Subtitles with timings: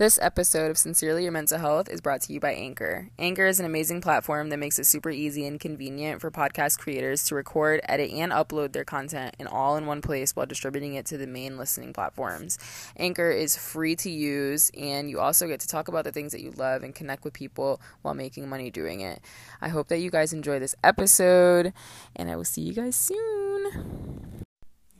[0.00, 3.10] This episode of Sincerely Your Mental Health is brought to you by Anchor.
[3.18, 7.22] Anchor is an amazing platform that makes it super easy and convenient for podcast creators
[7.24, 11.04] to record, edit, and upload their content in all in one place while distributing it
[11.04, 12.58] to the main listening platforms.
[12.96, 16.40] Anchor is free to use, and you also get to talk about the things that
[16.40, 19.20] you love and connect with people while making money doing it.
[19.60, 21.74] I hope that you guys enjoy this episode,
[22.16, 24.46] and I will see you guys soon.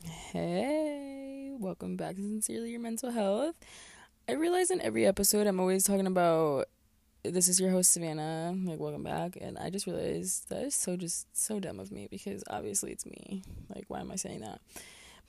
[0.05, 3.55] Hey, welcome back to Sincerely Your Mental Health.
[4.31, 6.69] I realize in every episode I'm always talking about
[7.25, 10.97] this is your host Savannah, like welcome back, and I just realized that is so
[10.97, 13.43] just so dumb of me because obviously it's me.
[13.75, 14.61] Like why am I saying that?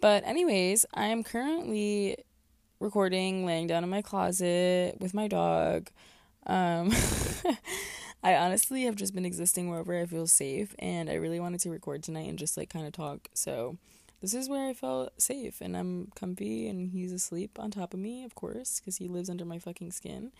[0.01, 2.15] But anyways, I am currently
[2.79, 5.89] recording laying down in my closet with my dog.
[6.45, 6.91] Um
[8.23, 11.71] I honestly have just been existing wherever I feel safe and I really wanted to
[11.71, 13.29] record tonight and just like kind of talk.
[13.33, 13.77] So
[14.21, 17.99] this is where I felt safe and I'm comfy and he's asleep on top of
[17.99, 20.31] me, of course, because he lives under my fucking skin.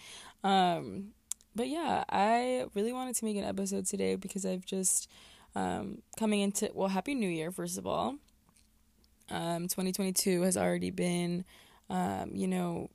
[0.44, 1.14] Um,
[1.56, 5.10] but yeah, I really wanted to make an episode today because I've just
[5.56, 8.16] um, coming into well, happy New Year first of all.
[9.30, 11.46] Um, 2022 has already been,
[11.90, 12.90] um, you know,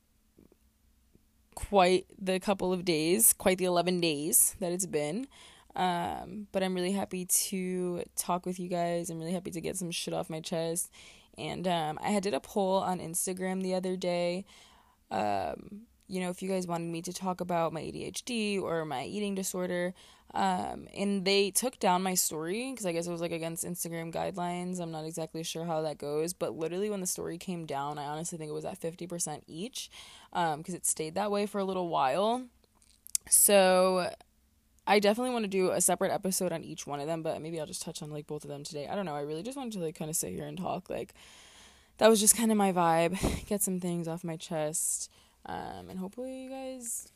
[1.54, 5.26] quite the couple of days, quite the 11 days that it's been.
[5.76, 9.10] Um, but I'm really happy to talk with you guys.
[9.10, 10.90] I'm really happy to get some shit off my chest.
[11.36, 14.46] And um, I did a poll on Instagram the other day.
[15.10, 19.04] Um, you know, if you guys wanted me to talk about my ADHD or my
[19.04, 19.92] eating disorder,
[20.34, 24.12] um, and they took down my story because I guess it was like against Instagram
[24.12, 24.80] guidelines.
[24.80, 28.04] I'm not exactly sure how that goes, but literally when the story came down, I
[28.04, 29.90] honestly think it was at 50% each
[30.30, 32.44] because um, it stayed that way for a little while.
[33.28, 34.10] So
[34.86, 37.60] I definitely want to do a separate episode on each one of them, but maybe
[37.60, 38.88] I'll just touch on like both of them today.
[38.88, 39.16] I don't know.
[39.16, 40.88] I really just wanted to like kind of sit here and talk.
[40.88, 41.14] Like
[41.98, 43.46] that was just kind of my vibe.
[43.46, 45.10] Get some things off my chest.
[45.44, 47.08] Um, and hopefully you guys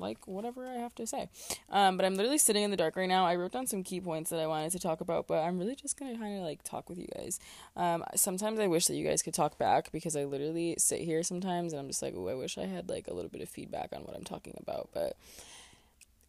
[0.00, 1.28] like whatever I have to say.
[1.70, 3.26] Um, but I'm literally sitting in the dark right now.
[3.26, 5.76] I wrote down some key points that I wanted to talk about, but I'm really
[5.76, 7.38] just gonna kind of like talk with you guys.
[7.76, 11.22] Um, sometimes I wish that you guys could talk back because I literally sit here
[11.22, 13.48] sometimes and I'm just like, oh, I wish I had like a little bit of
[13.48, 15.16] feedback on what I'm talking about, but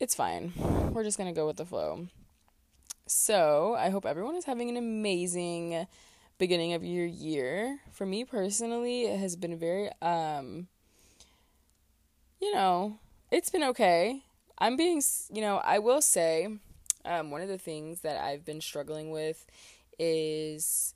[0.02, 0.52] it's fine.
[0.94, 2.08] We're just going to go with the flow.
[3.06, 5.86] So, I hope everyone is having an amazing
[6.40, 7.80] beginning of your year.
[7.92, 10.68] For me personally, it has been very um
[12.42, 12.98] you know,
[13.30, 14.24] it's been okay.
[14.58, 16.48] I'm being, you know, I will say
[17.06, 19.46] um one of the things that I've been struggling with
[20.00, 20.96] is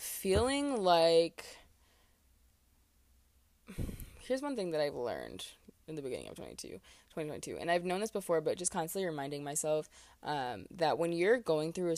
[0.00, 1.44] feeling like
[4.18, 5.46] here's one thing that I've learned
[5.86, 6.80] in the beginning of 22
[7.12, 7.58] 2022.
[7.60, 9.88] And I've known this before, but just constantly reminding myself
[10.22, 11.96] um, that when you're going through a,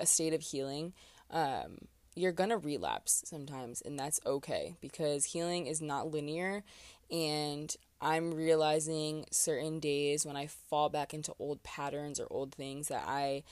[0.00, 0.92] a state of healing,
[1.30, 1.78] um,
[2.14, 6.62] you're gonna relapse sometimes, and that's okay because healing is not linear.
[7.10, 12.88] And I'm realizing certain days when I fall back into old patterns or old things
[12.88, 13.42] that I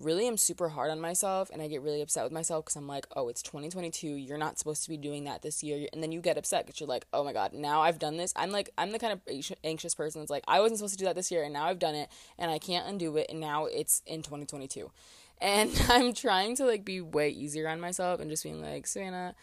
[0.00, 2.86] really am super hard on myself and I get really upset with myself because I'm
[2.86, 4.06] like, oh, it's 2022.
[4.08, 5.88] You're not supposed to be doing that this year.
[5.92, 8.32] And then you get upset because you're like, oh my God, now I've done this.
[8.36, 9.20] I'm like, I'm the kind of
[9.64, 11.78] anxious person that's like, I wasn't supposed to do that this year and now I've
[11.78, 13.26] done it and I can't undo it.
[13.28, 14.90] And now it's in 2022.
[15.40, 19.36] And I'm trying to like be way easier on myself and just being like, Savannah,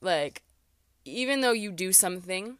[0.00, 0.44] like,
[1.04, 2.58] even though you do something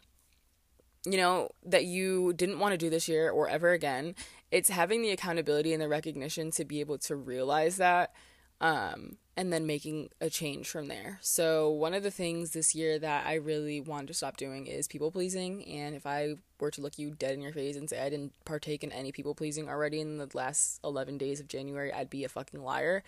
[1.07, 4.15] you know, that you didn't want to do this year or ever again,
[4.51, 8.13] it's having the accountability and the recognition to be able to realize that
[8.61, 11.19] um, and then making a change from there.
[11.21, 14.89] So, one of the things this year that I really wanted to stop doing is
[14.89, 15.63] people pleasing.
[15.67, 18.33] And if I were to look you dead in your face and say I didn't
[18.47, 22.25] partake in any people pleasing already in the last 11 days of January, I'd be
[22.25, 23.03] a fucking liar.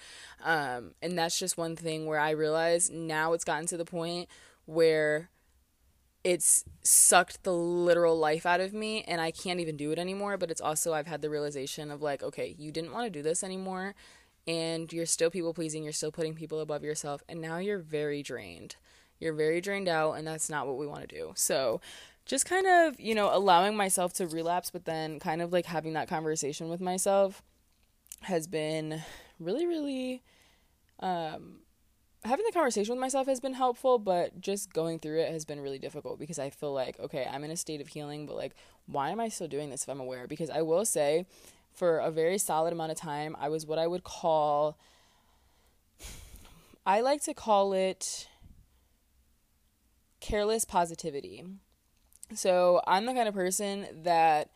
[0.44, 4.28] Um, and that's just one thing where I realize now it's gotten to the point
[4.66, 5.30] where
[6.24, 10.36] it's sucked the literal life out of me and I can't even do it anymore.
[10.36, 13.22] But it's also, I've had the realization of like, okay, you didn't want to do
[13.22, 13.94] this anymore
[14.48, 18.22] and you're still people pleasing, you're still putting people above yourself, and now you're very
[18.22, 18.76] drained.
[19.20, 21.32] You're very drained out, and that's not what we want to do.
[21.36, 21.82] So,
[22.24, 25.92] just kind of, you know, allowing myself to relapse, but then kind of like having
[25.92, 27.42] that conversation with myself
[28.22, 29.02] has been
[29.38, 30.22] really, really
[31.00, 31.60] um,
[32.28, 35.60] having the conversation with myself has been helpful, but just going through it has been
[35.60, 38.54] really difficult because I feel like, okay, I'm in a state of healing, but like,
[38.86, 40.26] why am I still doing this if I'm aware?
[40.26, 41.26] Because I will say,
[41.72, 44.78] for a very solid amount of time, I was what I would call,
[46.84, 48.28] I like to call it
[50.20, 51.44] careless positivity.
[52.34, 54.50] So I'm the kind of person that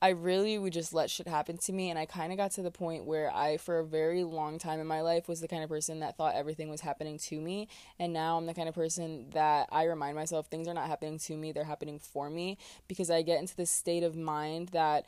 [0.00, 1.90] I really would just let shit happen to me.
[1.90, 4.78] And I kind of got to the point where I, for a very long time
[4.78, 7.68] in my life, was the kind of person that thought everything was happening to me.
[7.98, 11.18] And now I'm the kind of person that I remind myself things are not happening
[11.20, 12.58] to me, they're happening for me.
[12.86, 15.04] Because I get into this state of mind that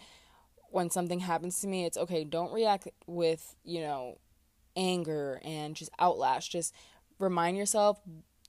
[0.71, 4.19] when something happens to me, it's okay, don't react with, you know,
[4.77, 6.49] anger and just outlash.
[6.49, 6.75] Just
[7.19, 8.01] remind yourself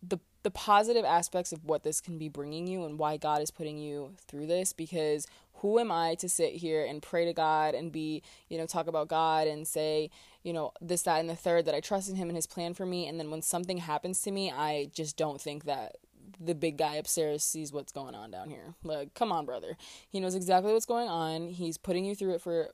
[0.01, 3.51] the the positive aspects of what this can be bringing you and why God is
[3.51, 7.75] putting you through this because who am I to sit here and pray to God
[7.75, 10.09] and be, you know, talk about God and say,
[10.43, 12.73] you know, this, that, and the third that I trust in Him and His plan
[12.73, 13.07] for me.
[13.07, 15.97] And then when something happens to me, I just don't think that
[16.43, 18.73] the big guy upstairs sees what's going on down here.
[18.83, 19.77] Like, come on, brother.
[20.09, 21.49] He knows exactly what's going on.
[21.49, 22.69] He's putting you through it for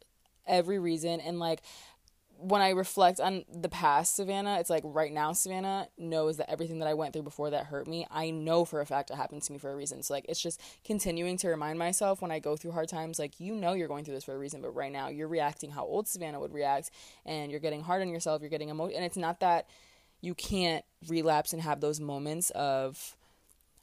[0.47, 1.19] every reason.
[1.19, 1.61] And like,
[2.39, 6.79] when I reflect on the past Savannah, it's like right now Savannah knows that everything
[6.79, 9.41] that I went through before that hurt me, I know for a fact it happened
[9.43, 10.03] to me for a reason.
[10.03, 13.39] So like it's just continuing to remind myself when I go through hard times, like
[13.39, 15.83] you know you're going through this for a reason, but right now you're reacting how
[15.85, 16.91] old Savannah would react,
[17.25, 18.41] and you're getting hard on yourself.
[18.41, 19.67] You're getting emotional, and it's not that
[20.21, 23.15] you can't relapse and have those moments of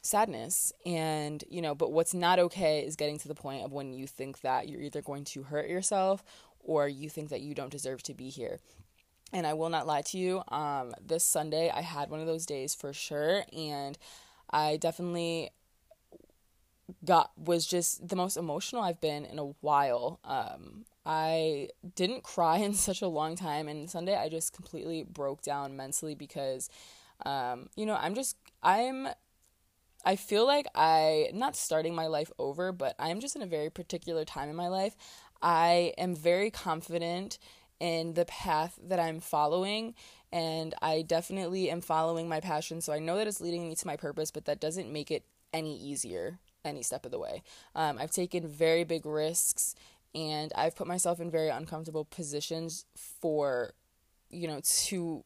[0.03, 3.95] sadness and you know but what's not okay is getting to the point of when
[3.95, 6.23] you think that you're either going to hurt yourself
[6.64, 8.58] or you think that you don't deserve to be here.
[9.32, 12.46] And I will not lie to you, um, this Sunday I had one of those
[12.46, 13.99] days for sure, and
[14.50, 15.50] I definitely
[17.05, 20.20] got was just the most emotional I've been in a while.
[20.25, 25.43] Um, I didn't cry in such a long time, and Sunday I just completely broke
[25.43, 26.69] down mentally because,
[27.26, 29.08] um, you know, I'm just I'm
[30.05, 33.70] I feel like I not starting my life over, but I'm just in a very
[33.70, 34.96] particular time in my life.
[35.44, 37.38] I am very confident
[37.79, 39.94] in the path that I'm following,
[40.32, 42.81] and I definitely am following my passion.
[42.81, 45.25] So I know that it's leading me to my purpose, but that doesn't make it
[45.52, 47.43] any easier any step of the way.
[47.75, 49.75] Um, I've taken very big risks,
[50.14, 53.75] and I've put myself in very uncomfortable positions for,
[54.31, 55.25] you know, to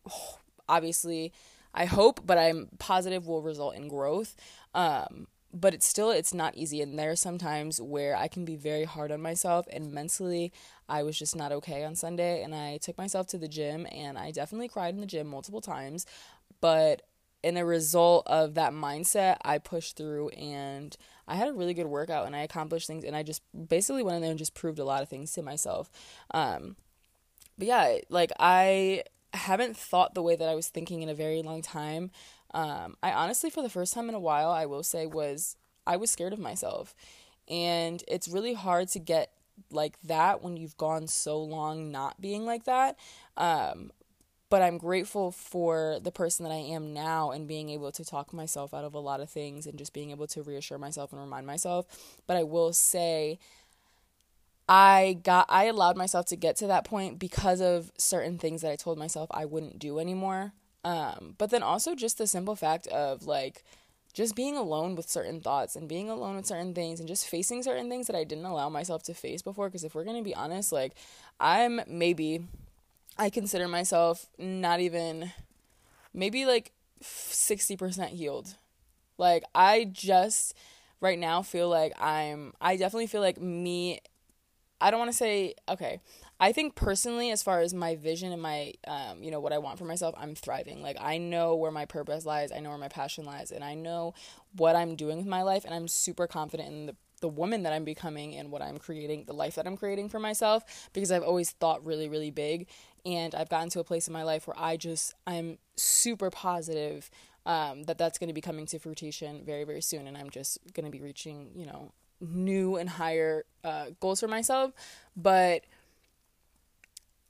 [0.69, 1.33] obviously.
[1.75, 4.35] I hope, but I'm positive will result in growth.
[4.75, 6.83] Um, but it's still it's not easy.
[6.83, 10.53] And there are sometimes where i can be very hard on myself and mentally
[10.89, 14.19] i was just not okay on sunday and i took myself to the gym and
[14.19, 16.07] i definitely cried in the gym multiple times.
[16.61, 17.03] But
[17.43, 20.97] in a result of that mindset i pushed through and
[21.29, 24.17] i had a really good workout and i accomplished things and i just basically went
[24.17, 25.91] in there and just proved a lot of things to myself.
[26.33, 26.77] Um,
[27.57, 29.03] but yeah like i
[29.35, 32.11] haven't thought the way that i was thinking in a very long time
[32.59, 35.55] um, I honestly, for the first time in a while, I will say, was
[35.87, 36.93] I was scared of myself.
[37.49, 39.31] And it's really hard to get
[39.71, 42.99] like that when you've gone so long not being like that.
[43.37, 43.93] Um,
[44.51, 48.33] but I'm grateful for the person that I am now and being able to talk
[48.33, 51.21] myself out of a lot of things and just being able to reassure myself and
[51.21, 51.87] remind myself.
[52.27, 53.39] But I will say,
[54.69, 58.73] I got I allowed myself to get to that point because of certain things that
[58.73, 60.55] I told myself I wouldn't do anymore.
[60.85, 63.65] Um, but then also just the simple fact of like
[64.15, 67.63] just being alone with certain thoughts and being alone with certain things and just facing
[67.63, 69.69] certain things that I didn't allow myself to face before.
[69.69, 70.95] Because if we're gonna be honest, like
[71.41, 72.45] I'm maybe
[73.19, 75.33] I consider myself not even
[76.15, 76.73] maybe like
[77.03, 78.55] 60% healed.
[79.19, 80.55] Like I just
[81.01, 84.01] right now feel like I'm I definitely feel like me
[84.81, 86.01] I don't want to say okay.
[86.41, 89.59] I think personally, as far as my vision and my, um, you know, what I
[89.59, 90.83] want for myself, I'm thriving.
[90.83, 93.75] Like I know where my purpose lies, I know where my passion lies, and I
[93.75, 94.15] know
[94.57, 97.73] what I'm doing with my life, and I'm super confident in the the woman that
[97.73, 101.25] I'm becoming and what I'm creating, the life that I'm creating for myself, because I've
[101.25, 102.69] always thought really, really big,
[103.05, 107.11] and I've gotten to a place in my life where I just I'm super positive
[107.45, 110.59] um, that that's going to be coming to fruition very, very soon, and I'm just
[110.75, 114.73] going to be reaching, you know, new and higher uh, goals for myself,
[115.17, 115.63] but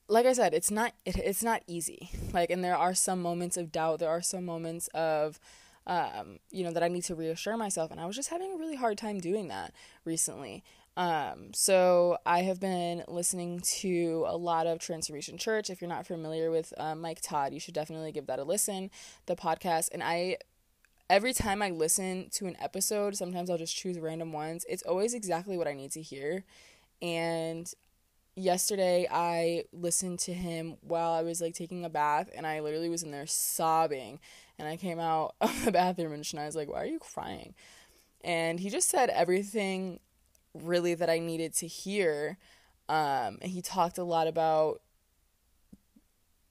[0.08, 2.10] like I said, it's not it, it's not easy.
[2.32, 4.00] Like, and there are some moments of doubt.
[4.00, 5.38] There are some moments of,
[5.86, 7.90] um, you know, that I need to reassure myself.
[7.90, 9.72] And I was just having a really hard time doing that
[10.04, 10.64] recently.
[10.96, 15.70] Um, so I have been listening to a lot of Transformation Church.
[15.70, 18.90] If you're not familiar with uh, Mike Todd, you should definitely give that a listen.
[19.26, 20.38] The podcast, and I
[21.10, 24.64] every time I listen to an episode, sometimes I'll just choose random ones.
[24.68, 26.44] It's always exactly what I need to hear.
[27.00, 27.72] And
[28.38, 32.88] yesterday I listened to him while I was like taking a bath and I literally
[32.88, 34.20] was in there sobbing
[34.58, 37.54] and I came out of the bathroom and Shania was like, Why are you crying?
[38.22, 40.00] And he just said everything
[40.54, 42.38] really that I needed to hear.
[42.88, 44.80] Um, and he talked a lot about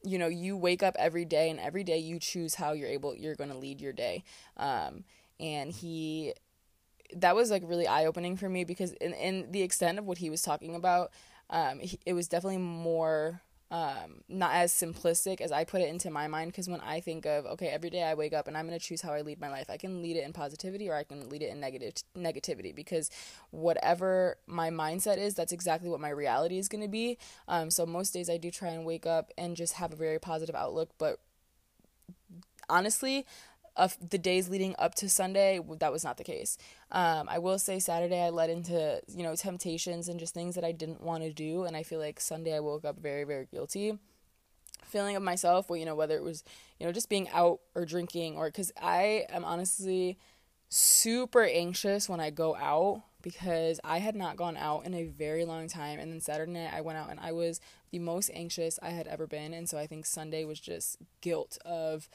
[0.04, 3.16] you know, you wake up every day and every day you choose how you're able
[3.16, 4.24] you're gonna lead your day.
[4.56, 5.04] Um,
[5.40, 6.34] and he
[7.16, 10.18] that was like really eye opening for me because in in the extent of what
[10.18, 11.12] he was talking about,
[11.50, 16.10] um, he, it was definitely more um, not as simplistic as I put it into
[16.10, 16.52] my mind.
[16.52, 19.02] Because when I think of okay, every day I wake up and I'm gonna choose
[19.02, 21.42] how I lead my life, I can lead it in positivity or I can lead
[21.42, 22.74] it in negative negativity.
[22.74, 23.10] Because
[23.52, 27.18] whatever my mindset is, that's exactly what my reality is gonna be.
[27.48, 30.20] Um, so most days I do try and wake up and just have a very
[30.20, 31.20] positive outlook, but
[32.70, 33.26] honestly
[33.78, 36.58] of the days leading up to Sunday, that was not the case.
[36.92, 40.64] Um, I will say Saturday I led into you know temptations and just things that
[40.64, 43.48] I didn't want to do, and I feel like Sunday I woke up very very
[43.52, 43.98] guilty,
[44.84, 45.70] feeling of myself.
[45.70, 46.44] Well, you know whether it was
[46.80, 50.18] you know just being out or drinking or because I am honestly
[50.70, 55.46] super anxious when I go out because I had not gone out in a very
[55.46, 56.00] long time.
[56.00, 57.60] And then Saturday night I went out and I was
[57.92, 59.54] the most anxious I had ever been.
[59.54, 62.10] And so I think Sunday was just guilt of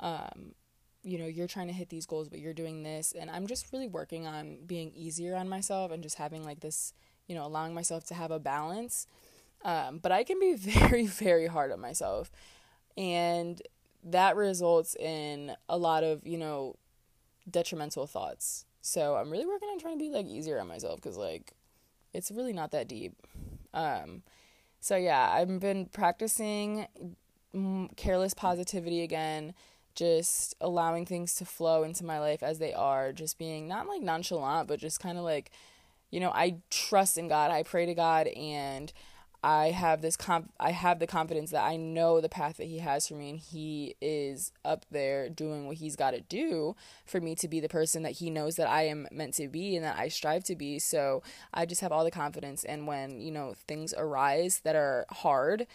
[0.00, 0.54] um,
[1.02, 3.12] you know, you're trying to hit these goals, but you're doing this.
[3.18, 6.92] And I'm just really working on being easier on myself and just having like this,
[7.26, 9.06] you know, allowing myself to have a balance.
[9.64, 12.30] Um, but I can be very, very hard on myself.
[12.96, 13.60] And
[14.04, 16.76] that results in a lot of, you know,
[17.50, 18.66] detrimental thoughts.
[18.82, 21.52] So I'm really working on trying to be like easier on myself because like
[22.12, 23.14] it's really not that deep.
[23.72, 24.22] Um,
[24.80, 26.86] so yeah, I've been practicing
[27.96, 29.54] careless positivity again
[30.00, 34.00] just allowing things to flow into my life as they are, just being not like
[34.00, 35.50] nonchalant, but just kind of like,
[36.10, 37.50] you know, I trust in God.
[37.50, 38.90] I pray to God and
[39.44, 42.78] I have this comp I have the confidence that I know the path that he
[42.78, 47.20] has for me and he is up there doing what he's got to do for
[47.20, 49.84] me to be the person that he knows that I am meant to be and
[49.84, 50.78] that I strive to be.
[50.78, 55.04] So I just have all the confidence and when, you know, things arise that are
[55.10, 55.66] hard,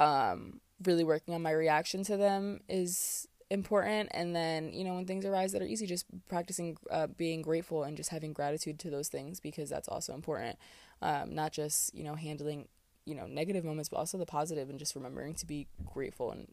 [0.00, 4.08] um really working on my reaction to them is important.
[4.12, 7.84] And then you know when things arise that are easy just practicing uh, being grateful
[7.84, 10.58] and just having gratitude to those things because that's also important.
[11.02, 12.68] Um, not just you know handling
[13.04, 16.46] you know negative moments but also the positive and just remembering to be grateful in,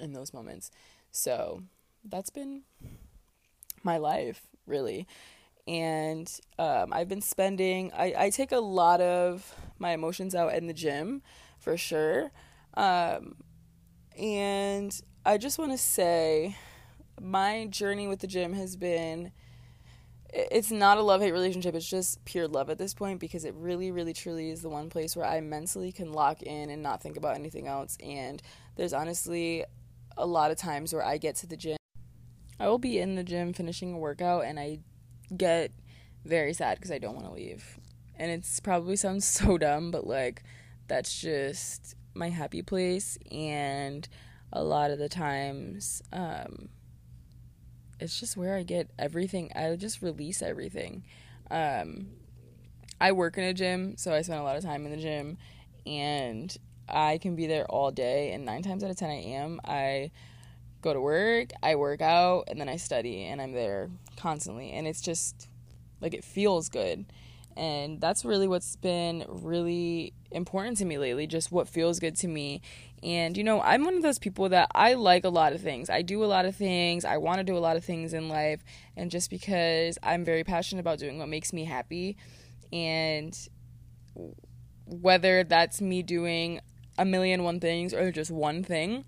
[0.00, 0.70] in those moments.
[1.10, 1.62] So
[2.04, 2.62] that's been
[3.82, 5.06] my life really.
[5.68, 10.68] And um, i've been spending I, I take a lot of my emotions out in
[10.68, 11.22] the gym
[11.58, 12.30] for sure.
[12.74, 13.36] Um,
[14.18, 16.56] and I just want to say
[17.20, 19.32] my journey with the gym has been
[20.32, 23.54] it's not a love hate relationship it's just pure love at this point because it
[23.54, 27.00] really really truly is the one place where i mentally can lock in and not
[27.00, 27.96] think about anything else.
[28.04, 28.42] And
[28.76, 29.64] there's honestly
[30.16, 31.76] a lot of times where i get to the gym
[32.58, 34.78] i will be in the gym finishing a workout and i
[35.36, 35.72] get
[36.24, 37.78] very sad because i don't want to leave.
[38.18, 40.42] And it's probably sounds so dumb but like
[40.88, 44.08] that's just my happy place and
[44.52, 46.68] a lot of the times um,
[48.00, 51.04] it's just where I get everything I just release everything.
[51.50, 52.08] Um,
[53.00, 55.38] I work in a gym so I spend a lot of time in the gym
[55.86, 56.56] and
[56.88, 60.10] I can be there all day and 9 times out of 10 I am I
[60.82, 64.86] go to work I work out and then I study and I'm there constantly and
[64.86, 65.48] it's just
[66.00, 67.06] like it feels good
[67.56, 72.28] and that's really what's been really important to me lately just what feels good to
[72.28, 72.60] me.
[73.02, 75.88] And you know i'm one of those people that i like a lot of things.
[75.90, 77.04] I do a lot of things.
[77.04, 78.62] I want to do a lot of things in life.
[78.96, 82.16] And just because i'm very passionate about doing what makes me happy
[82.72, 83.36] and
[84.84, 86.60] whether that's me doing
[86.98, 89.04] a million one things or just one thing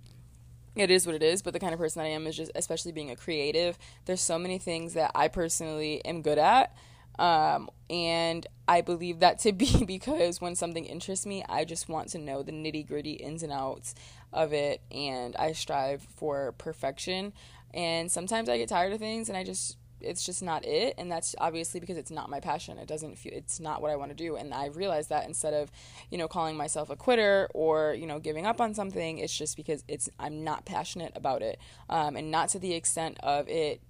[0.77, 1.43] it is what it is.
[1.43, 4.39] But the kind of person i am is just especially being a creative there's so
[4.39, 6.73] many things that i personally am good at
[7.19, 12.09] um, and I believe that to be because when something interests me, I just want
[12.11, 13.95] to know the nitty gritty ins and outs
[14.33, 17.33] of it, and I strive for perfection.
[17.75, 21.11] And sometimes I get tired of things, and I just it's just not it and
[21.11, 22.79] that's obviously because it's not my passion.
[22.79, 24.37] It doesn't feel it's not what i want to do.
[24.37, 25.71] And i realized that instead of
[26.11, 29.57] you know calling myself a quitter or you know giving up on something it's just
[29.57, 31.59] because it's i'm not passionate about it.
[31.89, 33.81] Um, and not to the extent of it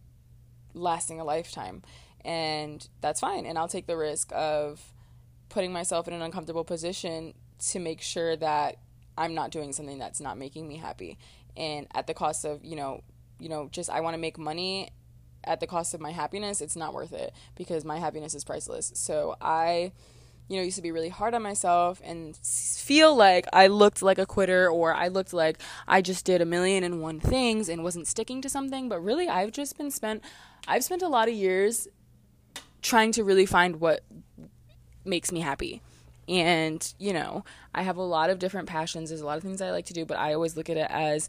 [0.75, 1.83] lasting a lifetime
[2.25, 3.47] and that's fine.
[3.47, 4.93] And I'll take the risk of
[5.49, 7.35] putting myself in an uncomfortable position
[7.71, 8.77] to make sure that
[9.17, 11.19] I'm not doing something that's not making me happy.
[11.57, 13.03] And at the cost of you know
[13.41, 14.91] you know just I want to make money
[15.45, 18.93] at the cost of my happiness it's not worth it because my happiness is priceless.
[18.95, 19.93] So I
[20.49, 24.19] you know, used to be really hard on myself and feel like I looked like
[24.19, 27.85] a quitter or I looked like I just did a million and one things and
[27.85, 28.89] wasn't sticking to something.
[28.89, 30.25] But really, I've just been spent,
[30.67, 31.87] I've spent a lot of years
[32.83, 34.03] trying to really find what
[35.05, 35.83] makes me happy.
[36.29, 37.45] And, you know,
[37.75, 39.09] I have a lot of different passions.
[39.09, 40.87] There's a lot of things I like to do, but I always look at it
[40.91, 41.29] as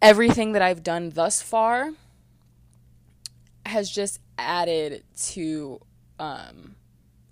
[0.00, 1.90] everything that I've done thus far
[3.66, 5.80] has just added to
[6.18, 6.76] um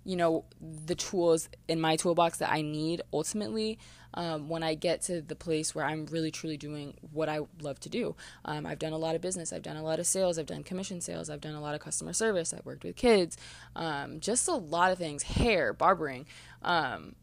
[0.05, 3.79] you know the tools in my toolbox that I need ultimately
[4.15, 7.79] um, when I get to the place where I'm really truly doing what I love
[7.81, 8.15] to do.
[8.45, 10.63] Um, I've done a lot of business, I've done a lot of sales, I've done
[10.63, 13.37] commission sales, I've done a lot of customer service, I've worked with kids,
[13.75, 16.25] um, just a lot of things, hair, barbering.
[16.61, 17.15] Um,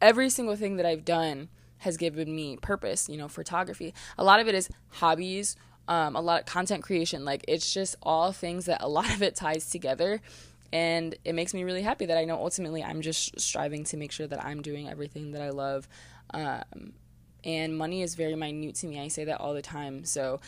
[0.00, 3.94] every single thing that I've done has given me purpose, you know, photography.
[4.18, 5.56] A lot of it is hobbies.
[5.88, 9.22] Um, a lot of content creation like it's just all things that a lot of
[9.22, 10.20] it ties together
[10.72, 14.12] and it makes me really happy that I know ultimately I'm just striving to make
[14.12, 15.88] sure that I'm doing everything that I love
[16.32, 16.92] um,
[17.46, 19.00] and money is very minute to me.
[19.00, 20.04] I say that all the time.
[20.04, 20.40] So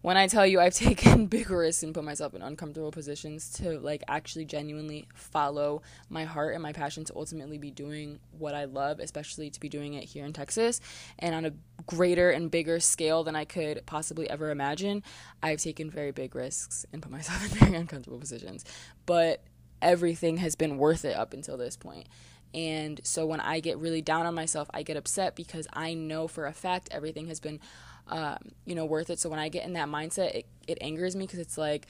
[0.00, 3.78] when I tell you I've taken big risks and put myself in uncomfortable positions to
[3.78, 8.64] like actually genuinely follow my heart and my passion to ultimately be doing what I
[8.64, 10.80] love, especially to be doing it here in Texas
[11.18, 11.52] and on a
[11.86, 15.02] greater and bigger scale than I could possibly ever imagine,
[15.42, 18.64] I've taken very big risks and put myself in very uncomfortable positions.
[19.04, 19.42] But
[19.82, 22.06] everything has been worth it up until this point.
[22.52, 26.26] And so when I get really down on myself, I get upset because I know
[26.26, 27.60] for a fact everything has been,
[28.08, 29.18] um, you know, worth it.
[29.18, 31.86] So when I get in that mindset, it, it angers me because it's like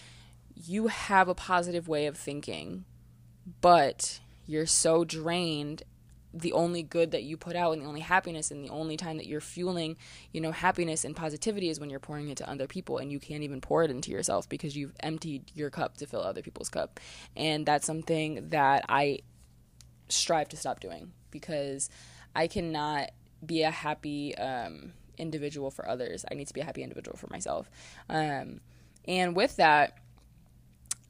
[0.55, 2.85] you have a positive way of thinking,
[3.61, 5.83] but you're so drained.
[6.33, 9.17] The only good that you put out and the only happiness and the only time
[9.17, 9.97] that you're fueling,
[10.33, 13.19] you know, happiness and positivity is when you're pouring it to other people and you
[13.19, 16.69] can't even pour it into yourself because you've emptied your cup to fill other people's
[16.69, 17.01] cup.
[17.37, 19.21] And that's something that I
[20.09, 21.91] strive to stop doing because
[22.35, 23.11] I cannot
[23.45, 26.25] be a happy um, individual for others.
[26.31, 27.71] I need to be a happy individual for myself.
[28.09, 28.61] Um,
[29.07, 29.99] and with that,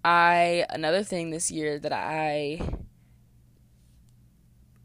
[0.04, 2.60] I another thing this year that I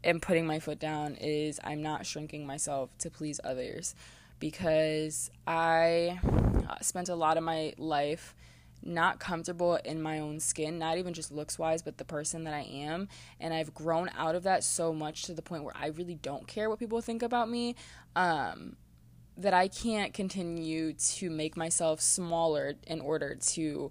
[0.06, 3.94] am putting my foot down is I'm not shrinking myself to please others
[4.38, 6.18] because I
[6.80, 8.34] spent a lot of my life
[8.82, 12.54] not comfortable in my own skin, not even just looks wise, but the person that
[12.54, 13.08] I am.
[13.40, 16.46] And I've grown out of that so much to the point where I really don't
[16.46, 17.74] care what people think about me.
[18.14, 18.76] Um,
[19.38, 23.90] that I can't continue to make myself smaller in order to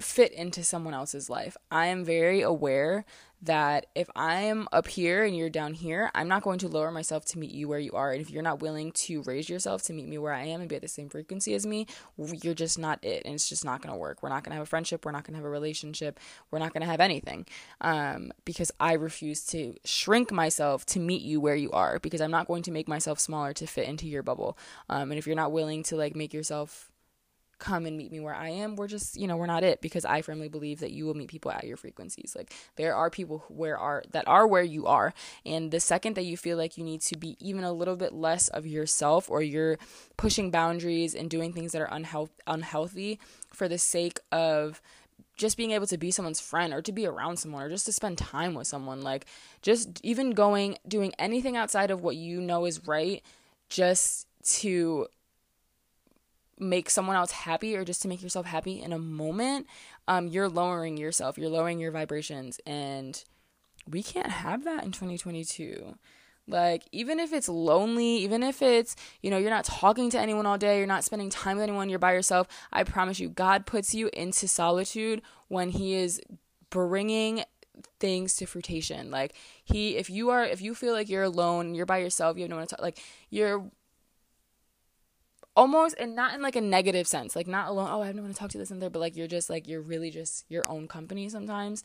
[0.00, 1.56] fit into someone else's life.
[1.70, 3.04] I am very aware
[3.42, 7.24] that if I'm up here and you're down here, I'm not going to lower myself
[7.26, 8.12] to meet you where you are.
[8.12, 10.68] And if you're not willing to raise yourself to meet me where I am and
[10.68, 11.86] be at the same frequency as me,
[12.18, 13.24] you're just not it.
[13.24, 14.22] And it's just not going to work.
[14.22, 15.04] We're not going to have a friendship.
[15.04, 16.20] We're not going to have a relationship.
[16.50, 17.46] We're not going to have anything
[17.80, 22.30] um, because I refuse to shrink myself to meet you where you are because I'm
[22.30, 24.58] not going to make myself smaller to fit into your bubble.
[24.90, 26.90] Um, and if you're not willing to like make yourself
[27.60, 30.04] come and meet me where I am, we're just, you know, we're not it because
[30.04, 32.34] I firmly believe that you will meet people at your frequencies.
[32.36, 35.14] Like there are people where are that are where you are,
[35.46, 38.12] and the second that you feel like you need to be even a little bit
[38.12, 39.78] less of yourself or you're
[40.16, 43.20] pushing boundaries and doing things that are unhealth- unhealthy
[43.52, 44.80] for the sake of
[45.36, 47.92] just being able to be someone's friend or to be around someone or just to
[47.92, 49.26] spend time with someone like
[49.62, 53.22] just even going doing anything outside of what you know is right
[53.70, 55.06] just to
[56.60, 59.66] make someone else happy or just to make yourself happy in a moment,
[60.06, 63.24] um, you're lowering yourself, you're lowering your vibrations, and
[63.88, 65.96] we can't have that in 2022.
[66.46, 70.46] Like, even if it's lonely, even if it's, you know, you're not talking to anyone
[70.46, 73.66] all day, you're not spending time with anyone, you're by yourself, I promise you, God
[73.66, 76.20] puts you into solitude when He is
[76.70, 77.44] bringing
[77.98, 79.10] things to fruition.
[79.10, 82.42] Like, He, if you are, if you feel like you're alone, you're by yourself, you
[82.42, 82.98] have no one to talk, like,
[83.30, 83.70] you're
[85.60, 88.22] almost and not in like a negative sense like not alone oh i have no
[88.22, 90.46] one to talk to this and there but like you're just like you're really just
[90.48, 91.82] your own company sometimes.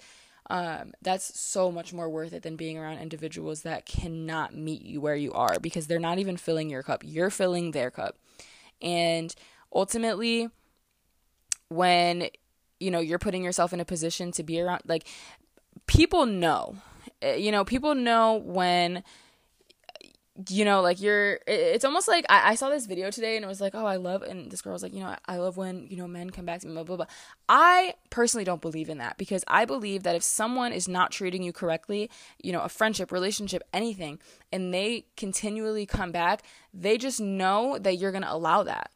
[0.47, 5.01] Um, that's so much more worth it than being around individuals that cannot meet you
[5.01, 7.01] where you are because they're not even filling your cup.
[7.03, 8.19] You're filling their cup.
[8.79, 9.33] And
[9.73, 10.49] ultimately
[11.69, 12.29] when
[12.79, 15.07] you know you're putting yourself in a position to be around like
[15.87, 16.75] people know
[17.23, 19.03] eh, you know people know when
[20.49, 23.47] you know, like you're, it's almost like I, I, saw this video today and it
[23.47, 25.87] was like, oh, I love, and this girl was like, you know, I love when,
[25.89, 27.05] you know, men come back to me, blah, blah, blah.
[27.47, 31.41] I personally don't believe in that because I believe that if someone is not treating
[31.41, 32.09] you correctly,
[32.43, 34.19] you know, a friendship, relationship, anything,
[34.51, 36.43] and they continually come back,
[36.73, 38.91] they just know that you're going to allow that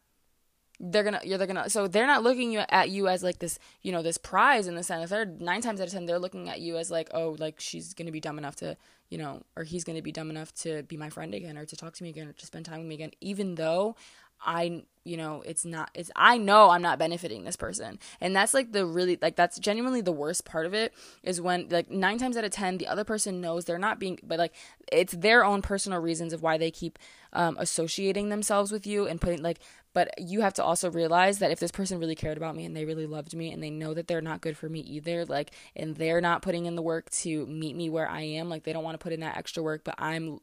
[0.80, 3.92] they're gonna you're they're gonna so they're not looking at you as like this you
[3.92, 6.62] know this prize in the sense third nine times out of ten they're looking at
[6.62, 8.78] you as like oh like she's gonna be dumb enough to
[9.10, 11.76] you know or he's gonna be dumb enough to be my friend again or to
[11.76, 13.96] talk to me again or to spend time with me again even though
[14.42, 18.00] I you know it's not it's I know I'm not benefiting this person.
[18.22, 21.68] And that's like the really like that's genuinely the worst part of it is when
[21.70, 24.54] like 9 times out of 10 the other person knows they're not being but like
[24.92, 27.00] it's their own personal reasons of why they keep
[27.34, 29.60] um associating themselves with you and putting like
[29.94, 32.76] but you have to also realize that if this person really cared about me and
[32.76, 35.52] they really loved me and they know that they're not good for me either, like,
[35.76, 38.74] and they're not putting in the work to meet me where I am, like, they
[38.74, 40.42] don't want to put in that extra work, but I'm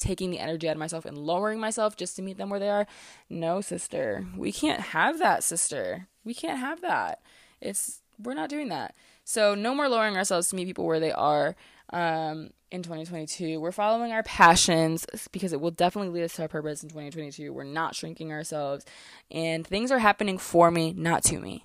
[0.00, 2.68] taking the energy out of myself and lowering myself just to meet them where they
[2.68, 2.86] are.
[3.28, 4.26] No, sister.
[4.36, 6.08] We can't have that, sister.
[6.24, 7.20] We can't have that.
[7.60, 8.94] It's, we're not doing that.
[9.24, 11.54] So, no more lowering ourselves to meet people where they are
[11.92, 13.60] um, in 2022.
[13.60, 17.52] We're following our passions because it will definitely lead us to our purpose in 2022.
[17.52, 18.84] We're not shrinking ourselves.
[19.30, 21.64] And things are happening for me, not to me.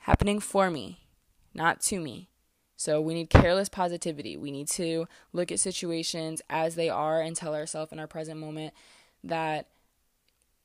[0.00, 1.00] Happening for me,
[1.52, 2.30] not to me.
[2.78, 4.36] So we need careless positivity.
[4.36, 8.38] We need to look at situations as they are and tell ourselves in our present
[8.38, 8.72] moment
[9.24, 9.66] that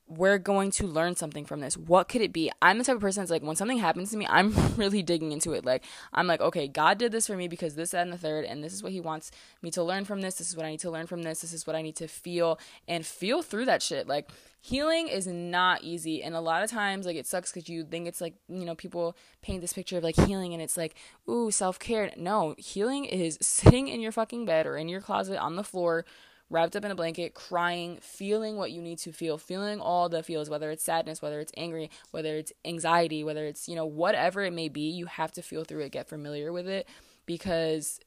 [0.06, 1.76] we're going to learn something from this.
[1.76, 2.50] What could it be?
[2.60, 5.32] I'm the type of person that's like, when something happens to me, I'm really digging
[5.32, 5.64] into it.
[5.64, 8.44] Like, I'm like, okay, God did this for me because this, that, and the third,
[8.44, 9.30] and this is what He wants
[9.62, 10.34] me to learn from this.
[10.34, 11.40] This is what I need to learn from this.
[11.40, 14.06] This is what I need to feel and feel through that shit.
[14.06, 14.28] Like,
[14.60, 16.22] healing is not easy.
[16.22, 18.74] And a lot of times, like, it sucks because you think it's like, you know,
[18.74, 20.96] people paint this picture of like healing and it's like,
[21.28, 22.10] ooh, self care.
[22.16, 26.04] No, healing is sitting in your fucking bed or in your closet on the floor
[26.50, 30.22] wrapped up in a blanket, crying, feeling what you need to feel, feeling all the
[30.22, 34.42] feels, whether it's sadness, whether it's angry, whether it's anxiety, whether it's, you know, whatever
[34.42, 36.86] it may be, you have to feel through it, get familiar with it
[37.26, 38.00] because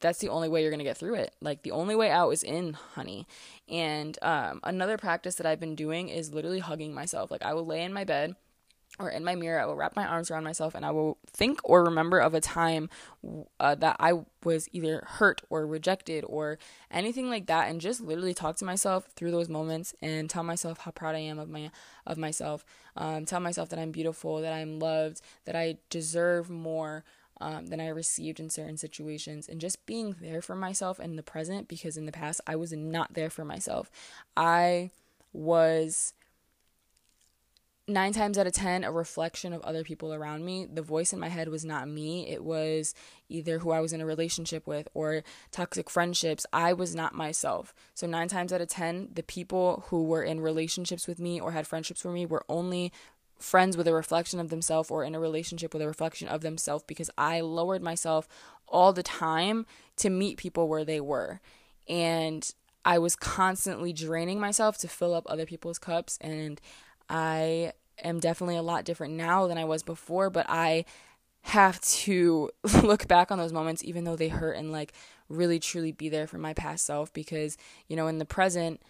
[0.00, 1.34] that's the only way you're going to get through it.
[1.40, 3.26] Like the only way out is in, honey.
[3.68, 7.30] And um, another practice that I've been doing is literally hugging myself.
[7.30, 8.36] Like I will lay in my bed
[8.98, 11.60] or in my mirror, I will wrap my arms around myself and I will think
[11.64, 12.90] or remember of a time
[13.60, 14.12] uh, that I
[14.44, 16.58] was either hurt or rejected or
[16.90, 20.78] anything like that, and just literally talk to myself through those moments and tell myself
[20.78, 21.70] how proud I am of my
[22.06, 22.64] of myself.
[22.96, 27.04] Um, tell myself that I'm beautiful, that I'm loved, that I deserve more.
[27.40, 31.22] Um, than I received in certain situations, and just being there for myself in the
[31.22, 33.92] present because in the past I was not there for myself.
[34.36, 34.90] I
[35.32, 36.14] was
[37.88, 40.66] nine times out of ten a reflection of other people around me.
[40.66, 42.28] The voice in my head was not me.
[42.28, 42.94] It was
[43.28, 46.46] either who i was in a relationship with or toxic friendships.
[46.52, 47.74] I was not myself.
[47.94, 51.52] So nine times out of ten the people who were in relationships with me or
[51.52, 52.92] had friendships with me were only
[53.38, 56.82] friends with a reflection of themselves or in a relationship with a reflection of themselves
[56.88, 58.26] because i lowered myself
[58.66, 61.40] all the time to meet people where they were.
[61.88, 62.52] And
[62.84, 66.60] i was constantly draining myself to fill up other people's cups and
[67.08, 70.84] I am definitely a lot different now than I was before, but I
[71.42, 72.50] have to
[72.82, 74.92] look back on those moments even though they hurt and like
[75.28, 78.80] really truly be there for my past self because, you know, in the present,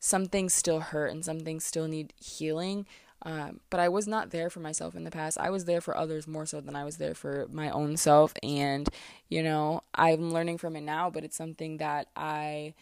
[0.00, 2.86] some things still hurt and some things still need healing.
[3.22, 5.38] Um, but I was not there for myself in the past.
[5.38, 8.34] I was there for others more so than I was there for my own self.
[8.42, 8.86] And,
[9.28, 12.74] you know, I'm learning from it now, but it's something that I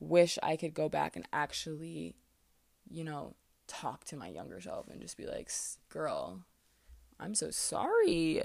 [0.00, 2.14] wish I could go back and actually,
[2.90, 3.34] you know,
[3.66, 5.50] talk to my younger self and just be like,
[5.88, 6.40] girl,
[7.18, 8.42] I'm so sorry.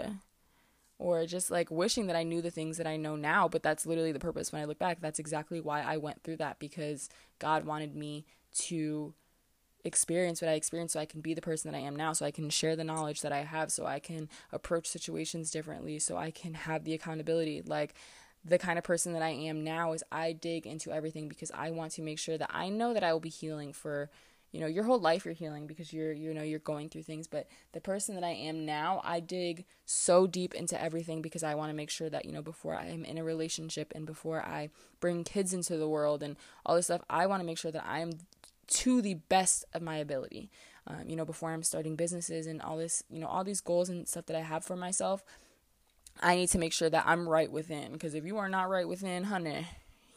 [0.97, 3.85] Or just like wishing that I knew the things that I know now, but that's
[3.85, 5.01] literally the purpose when I look back.
[5.01, 8.25] That's exactly why I went through that because God wanted me
[8.59, 9.13] to
[9.83, 12.23] experience what I experienced so I can be the person that I am now, so
[12.23, 16.17] I can share the knowledge that I have, so I can approach situations differently, so
[16.17, 17.63] I can have the accountability.
[17.65, 17.95] Like,
[18.43, 21.71] the kind of person that I am now is I dig into everything because I
[21.71, 24.09] want to make sure that I know that I will be healing for
[24.51, 27.27] you know your whole life you're healing because you're you know you're going through things.
[27.27, 31.55] But the person that i am now i dig so deep into everything because i
[31.55, 34.41] want to make sure that you know before i am in a relationship and before
[34.41, 36.35] i bring kids into the world and
[36.65, 38.11] all this stuff i want to make sure that i'm
[38.67, 40.49] to the best of my ability.
[40.87, 43.87] Um, you know before i'm starting businesses and all this you know all these goals
[43.87, 45.23] and stuff that i have for myself
[46.21, 47.93] i need to make sure that i'm right within.
[47.93, 49.67] Because if you are not right within honey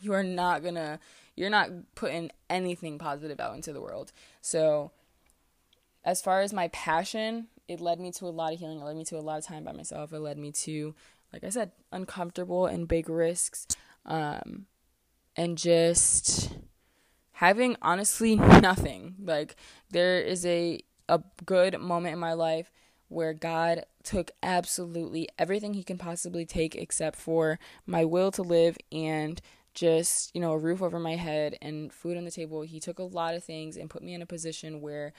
[0.00, 1.00] you are not gonna
[1.36, 4.12] you're not putting anything positive out into the world.
[4.40, 4.92] So,
[6.04, 8.80] as far as my passion, it led me to a lot of healing.
[8.80, 10.12] It led me to a lot of time by myself.
[10.12, 10.94] It led me to,
[11.32, 13.66] like I said, uncomfortable and big risks.
[14.04, 14.66] Um,
[15.36, 16.54] and just
[17.32, 19.14] having honestly nothing.
[19.18, 19.56] Like,
[19.90, 22.70] there is a, a good moment in my life
[23.08, 28.76] where God took absolutely everything He can possibly take except for my will to live
[28.92, 29.40] and
[29.74, 32.62] just, you know, a roof over my head and food on the table.
[32.62, 35.12] He took a lot of things and put me in a position where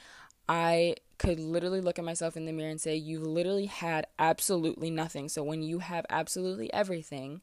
[0.48, 4.89] I could literally look at myself in the mirror and say, You literally had absolutely
[4.89, 5.30] nothing.
[5.30, 7.41] So when you have absolutely everything,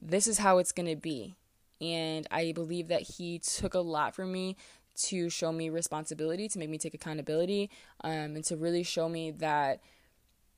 [0.00, 1.34] this is how it's going to be.
[1.80, 4.56] And I believe that he took a lot from me
[4.96, 7.70] to show me responsibility, to make me take accountability,
[8.02, 9.80] um, and to really show me that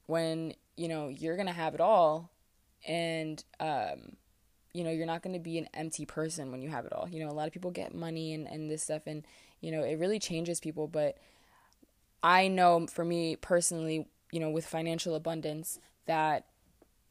[0.07, 2.31] when, you know, you're going to have it all
[2.87, 4.16] and, um,
[4.76, 7.08] you know, you're not going to be an empty person when you have it all.
[7.08, 9.24] You know, a lot of people get money and, and this stuff, and,
[9.60, 10.86] you know, it really changes people.
[10.86, 11.16] But
[12.22, 16.44] I know for me personally, you know, with financial abundance, that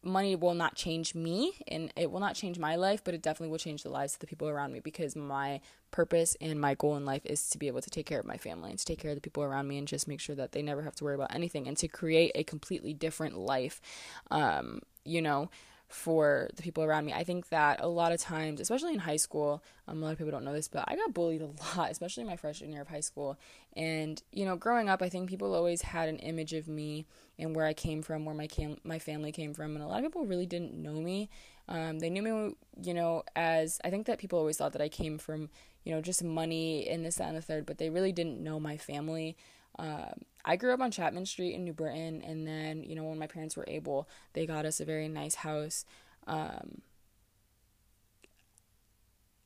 [0.04, 3.50] money will not change me and it will not change my life, but it definitely
[3.50, 6.96] will change the lives of the people around me because my purpose and my goal
[6.96, 9.00] in life is to be able to take care of my family and to take
[9.00, 11.04] care of the people around me and just make sure that they never have to
[11.04, 13.82] worry about anything and to create a completely different life.
[14.30, 15.50] Um, you know,
[15.96, 17.14] for the people around me.
[17.14, 20.18] I think that a lot of times, especially in high school, um, a lot of
[20.18, 21.46] people don't know this, but I got bullied a
[21.78, 23.40] lot, especially my freshman year of high school.
[23.78, 27.06] And you know, growing up, I think people always had an image of me
[27.40, 30.00] and where I came from, where my cam- my family came from, and a lot
[30.00, 31.30] of people really didn't know me.
[31.70, 34.90] Um, they knew me, you know, as I think that people always thought that I
[34.90, 35.50] came from,
[35.86, 38.60] you know, just money and this, that, and the third, but they really didn't know
[38.60, 39.38] my family.
[39.78, 43.20] Um, I grew up on Chapman Street in New Britain, and then you know when
[43.20, 45.86] my parents were able, they got us a very nice house.
[46.28, 46.82] Um,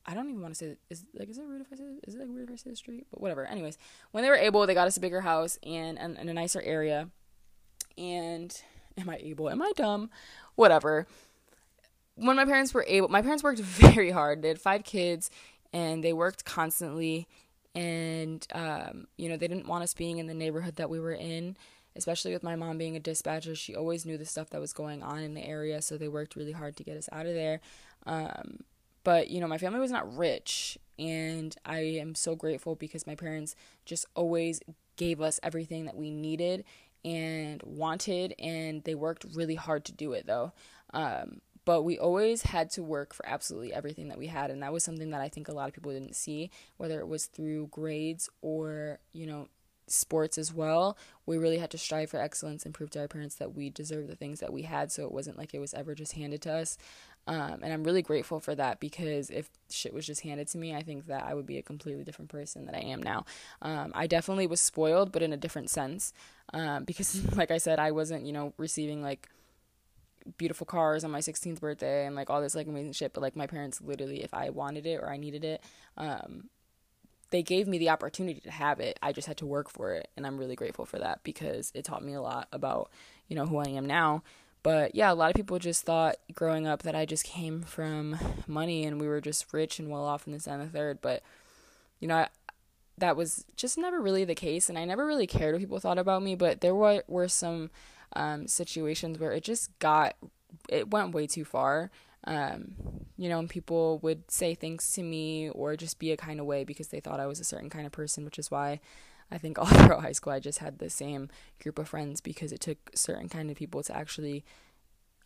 [0.06, 2.14] I don't even want to say is like is it rude if I say is
[2.14, 3.06] it like weird if I say the street?
[3.10, 3.46] But whatever.
[3.46, 3.78] Anyways,
[4.10, 7.08] when they were able, they got us a bigger house and, and, a nicer area.
[7.96, 8.54] And
[8.98, 9.50] am I able?
[9.50, 10.10] Am I dumb?
[10.56, 11.06] Whatever.
[12.16, 14.42] When my parents were able, my parents worked very hard.
[14.42, 15.30] They had five kids,
[15.72, 17.28] and they worked constantly
[17.74, 21.12] and um, you know they didn't want us being in the neighborhood that we were
[21.12, 21.56] in
[21.96, 23.52] especially with my mom being a dispatcher.
[23.56, 26.36] She always knew the stuff that was going on in the area so they worked
[26.36, 27.60] really hard to get us out of there.
[28.06, 28.60] Um,
[29.02, 33.14] but you know my family was not rich and i am so grateful because my
[33.14, 33.54] parents
[33.86, 34.60] just always
[34.96, 36.64] gave us everything that we needed
[37.04, 40.52] and wanted and they worked really hard to do it though.
[40.92, 44.72] Um, but we always had to work for absolutely everything that we had and that
[44.72, 47.68] was something that i think a lot of people didn't see whether it was through
[47.68, 49.46] grades or you know
[49.86, 50.96] sports as well.
[51.26, 54.06] We really had to strive for excellence and prove to our parents that we deserve
[54.06, 56.52] the things that we had so it wasn't like it was ever just handed to
[56.52, 56.78] us.
[57.26, 60.74] Um, and i'm really grateful for that because if shit was just handed to me
[60.74, 63.26] i think that i would be a completely different person than i am now.
[63.60, 66.14] Um, i definitely was spoiled but in a different sense
[66.54, 69.28] um, because like i said i wasn't you know receiving like
[70.36, 73.36] beautiful cars on my 16th birthday and like all this like amazing shit but like
[73.36, 75.62] my parents literally if i wanted it or i needed it
[75.96, 76.48] um
[77.30, 78.98] they gave me the opportunity to have it.
[79.02, 81.84] I just had to work for it and i'm really grateful for that because it
[81.84, 82.90] taught me a lot about
[83.28, 84.22] you know who i am now.
[84.62, 88.18] But yeah a lot of people just thought growing up that i just came from
[88.46, 91.22] money and we were just rich and well off in this and the third but
[91.98, 92.28] you know I,
[92.98, 95.98] that was just never really the case and i never really cared what people thought
[95.98, 97.70] about me but there were, were some
[98.14, 100.16] um, situations where it just got
[100.68, 101.90] it went way too far.
[102.24, 102.74] Um,
[103.16, 106.46] you know, and people would say things to me or just be a kind of
[106.46, 108.80] way because they thought I was a certain kind of person, which is why
[109.30, 111.28] I think all throughout high school I just had the same
[111.62, 114.44] group of friends because it took certain kind of people to actually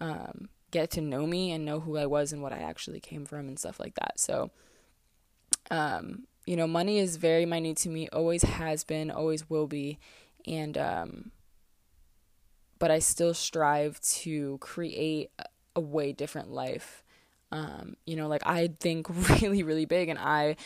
[0.00, 3.24] um, get to know me and know who I was and what I actually came
[3.26, 4.18] from and stuff like that.
[4.18, 4.50] So,
[5.70, 9.98] um, you know, money is very minute to me, always has been, always will be,
[10.46, 11.30] and um,
[12.84, 15.30] but I still strive to create
[15.74, 17.02] a way different life.
[17.50, 19.06] Um, you know, like I think
[19.40, 20.56] really, really big, and I,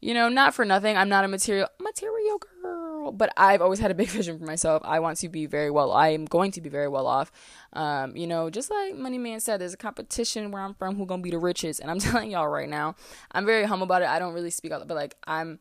[0.00, 3.90] you know, not for nothing, I'm not a material material girl, but I've always had
[3.90, 4.82] a big vision for myself.
[4.84, 5.90] I want to be very well.
[5.90, 7.32] I am going to be very well off.
[7.72, 11.06] Um, you know, just like Money Man said, there's a competition where I'm from who
[11.06, 12.94] gonna be the richest, and I'm telling y'all right now,
[13.32, 14.08] I'm very humble about it.
[14.08, 15.58] I don't really speak out, but like I'm,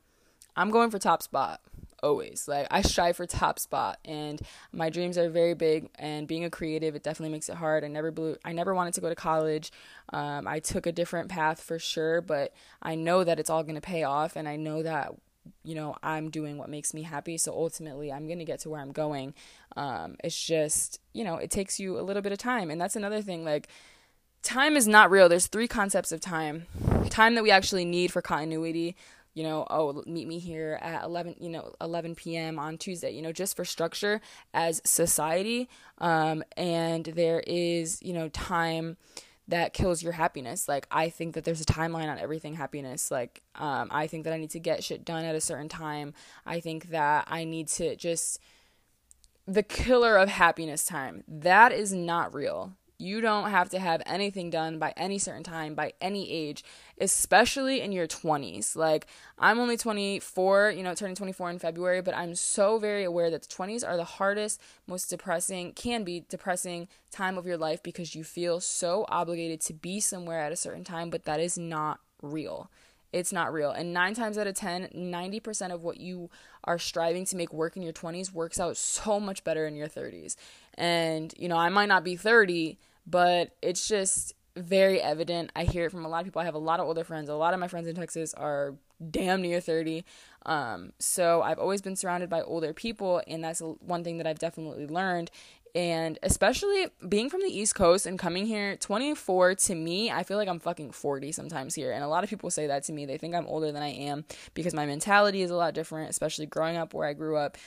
[0.56, 1.60] I'm going for top spot
[2.04, 2.48] always.
[2.48, 6.50] Like i strive for top spot and my dreams are very big and being a
[6.50, 7.84] creative it definitely makes it hard.
[7.84, 9.72] I never blew i never wanted to go to college.
[10.14, 13.76] Um, i took a different path for sure but i know that it's all going
[13.76, 15.14] to pay off and i know that
[15.64, 18.70] you know i'm doing what makes me happy so ultimately i'm going to get to
[18.70, 19.34] where i'm going.
[19.76, 22.96] Um, it's just you know it takes you a little bit of time and that's
[22.96, 23.68] another thing like
[24.44, 25.28] time is not real.
[25.28, 26.68] There's three concepts of time.
[27.10, 28.96] Time that we actually need for continuity
[29.38, 32.58] you know, oh, meet me here at 11, you know, 11 p.m.
[32.58, 34.20] on Tuesday, you know, just for structure
[34.52, 35.70] as society.
[36.00, 38.98] Um, and there is, you know, time
[39.48, 40.68] that kills your happiness.
[40.68, 43.12] Like, I think that there's a timeline on everything happiness.
[43.12, 46.16] Like, um, I think that I need to get shit done at a certain time.
[46.44, 48.40] I think that I need to just,
[49.46, 52.74] the killer of happiness time, that is not real.
[53.00, 56.64] You don't have to have anything done by any certain time, by any age,
[57.00, 58.76] especially in your 20s.
[58.76, 59.06] Like,
[59.38, 63.44] I'm only 24, you know, turning 24 in February, but I'm so very aware that
[63.44, 68.16] the 20s are the hardest, most depressing, can be depressing time of your life because
[68.16, 72.00] you feel so obligated to be somewhere at a certain time, but that is not
[72.24, 72.72] real.
[73.14, 73.72] It's not real.
[73.72, 76.30] And nine times out of 10, 90% of what you
[76.66, 79.88] are striving to make work in your 20s works out so much better in your
[79.88, 80.36] 30s.
[80.76, 85.52] And, you know, I might not be 30, but it's just very evident.
[85.56, 86.42] I hear it from a lot of people.
[86.42, 87.30] I have a lot of older friends.
[87.30, 88.76] A lot of my friends in Texas are
[89.12, 90.04] damn near 30.
[90.46, 94.40] Um, so I've always been surrounded by older people, and that's one thing that I've
[94.40, 95.30] definitely learned.
[95.78, 100.38] And especially being from the East Coast and coming here, 24 to me, I feel
[100.38, 101.92] like I'm fucking 40 sometimes here.
[101.92, 103.06] And a lot of people say that to me.
[103.06, 106.48] They think I'm older than I am because my mentality is a lot different, especially
[106.48, 107.60] growing up where I grew up,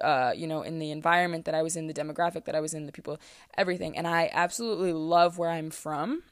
[0.00, 2.72] uh, you know, in the environment that I was in, the demographic that I was
[2.72, 3.18] in, the people,
[3.58, 3.98] everything.
[3.98, 6.22] And I absolutely love where I'm from.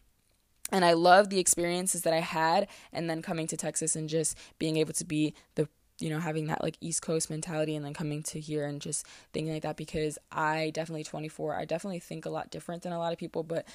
[0.70, 4.38] And I love the experiences that I had, and then coming to Texas and just
[4.61, 5.68] being able to be the
[6.01, 9.07] you know having that like east coast mentality and then coming to here and just
[9.33, 12.99] thinking like that because i definitely 24 i definitely think a lot different than a
[12.99, 13.67] lot of people but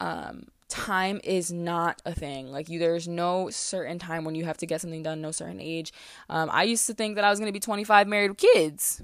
[0.00, 2.52] um time is not a thing.
[2.52, 5.60] Like you there's no certain time when you have to get something done no certain
[5.60, 5.92] age.
[6.28, 9.02] Um i used to think that i was going to be 25 married with kids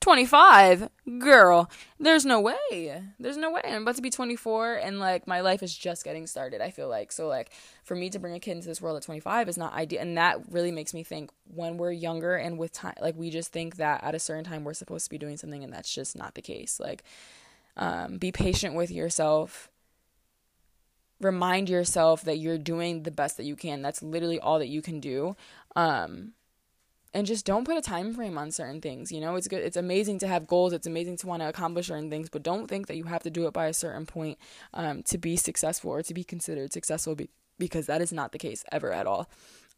[0.00, 3.02] 25 girl there's no way.
[3.18, 3.62] There's no way.
[3.64, 6.88] I'm about to be 24 and like my life is just getting started i feel
[6.88, 7.10] like.
[7.10, 7.50] So like
[7.82, 10.16] for me to bring a kid into this world at 25 is not ideal and
[10.16, 13.76] that really makes me think when we're younger and with time like we just think
[13.76, 16.34] that at a certain time we're supposed to be doing something and that's just not
[16.34, 16.78] the case.
[16.78, 17.02] Like
[17.76, 19.70] um, be patient with yourself.
[21.20, 23.82] Remind yourself that you're doing the best that you can.
[23.82, 25.36] That's literally all that you can do.
[25.74, 26.32] Um,
[27.14, 29.36] and just don't put a time frame on certain things you know?
[29.36, 32.28] It's good it's amazing to have goals it's amazing to want to accomplish certain things
[32.28, 34.38] but don't think that you have to do it by a certain point
[34.74, 38.38] um, to be successful or to be considered successful be- because that is not the
[38.38, 39.28] case ever at all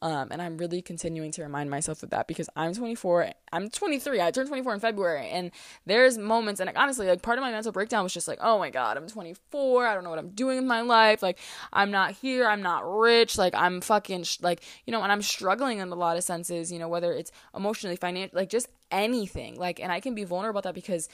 [0.03, 3.33] um, and I'm really continuing to remind myself of that because I'm 24.
[3.53, 4.21] I'm 23.
[4.21, 5.51] I turned 24 in February, and
[5.85, 8.59] there's moments, and like, honestly, like part of my mental breakdown was just like, oh
[8.59, 9.87] my god, I'm 24.
[9.87, 11.23] I don't know what I'm doing with my life.
[11.23, 11.39] Like,
[11.73, 12.49] I'm not here.
[12.49, 13.37] I'm not rich.
[13.37, 16.73] Like, I'm fucking sh- like, you know, and I'm struggling in a lot of senses.
[16.73, 19.57] You know, whether it's emotionally, financially, like just anything.
[19.57, 21.11] Like, and I can be vulnerable about that because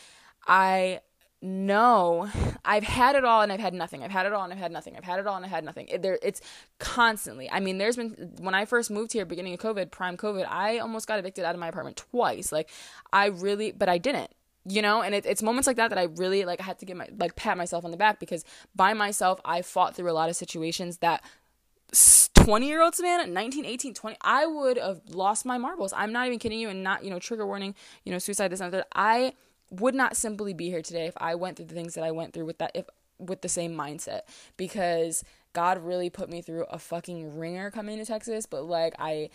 [0.46, 1.00] I
[1.46, 2.28] no
[2.64, 4.02] i've had it all and i've had nothing.
[4.02, 4.96] I've had it all and i've had nothing.
[4.96, 5.88] I've had it all and i've had nothing.
[5.88, 6.40] It, there it's
[6.78, 10.46] constantly i mean there's been when i first moved here beginning of covid prime covid
[10.48, 12.52] i almost got evicted out of my apartment twice.
[12.52, 12.70] Like
[13.12, 14.30] i really but i didn't
[14.68, 15.00] you know?
[15.00, 17.08] And it, it's moments like that that i really like I had to get my
[17.18, 20.36] like pat myself on the back because by myself i fought through a lot of
[20.36, 21.22] situations that
[22.34, 25.92] 20 year old Savannah, 19, 18, 20, I would have lost my marbles.
[25.96, 28.60] I'm not even kidding you and not, you know, trigger warning, you know, suicide, this
[28.60, 28.86] and that.
[28.94, 29.34] I
[29.70, 32.32] would not simply be here today if I went through the things that I went
[32.32, 32.86] through with that if
[33.18, 34.22] with the same mindset
[34.56, 39.30] because God really put me through a fucking wringer coming to Texas, but like I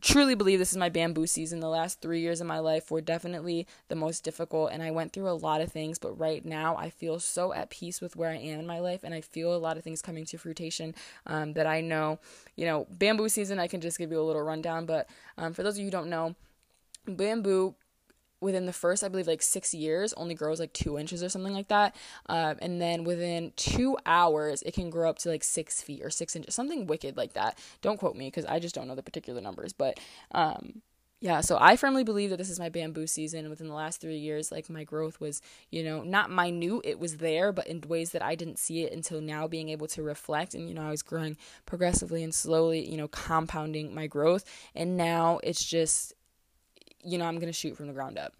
[0.00, 1.60] truly believe this is my bamboo season.
[1.60, 5.12] The last three years of my life were definitely the most difficult, and I went
[5.12, 5.98] through a lot of things.
[5.98, 9.00] But right now, I feel so at peace with where I am in my life,
[9.04, 10.94] and I feel a lot of things coming to fruition
[11.26, 12.18] um, that I know.
[12.56, 13.58] You know, bamboo season.
[13.58, 15.90] I can just give you a little rundown, but um, for those of you who
[15.90, 16.34] don't know,
[17.06, 17.74] bamboo
[18.42, 21.54] within the first, I believe, like six years, only grows like two inches or something
[21.54, 21.96] like that.
[22.26, 26.10] Um, and then within two hours, it can grow up to like six feet or
[26.10, 27.58] six inches, something wicked like that.
[27.80, 29.72] Don't quote me because I just don't know the particular numbers.
[29.72, 30.00] But
[30.32, 30.82] um,
[31.20, 33.48] yeah, so I firmly believe that this is my bamboo season.
[33.48, 37.18] Within the last three years, like my growth was, you know, not minute, it was
[37.18, 40.54] there, but in ways that I didn't see it until now being able to reflect.
[40.54, 44.44] And, you know, I was growing progressively and slowly, you know, compounding my growth.
[44.74, 46.12] And now it's just,
[47.02, 48.34] you know, I'm going to shoot from the ground up.